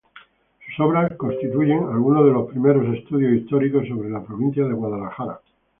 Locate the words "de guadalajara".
4.65-5.39